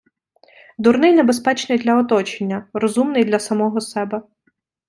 [0.77, 2.67] Дурний небезпечний для оточення.
[2.73, 4.21] Розумний— для самого себе.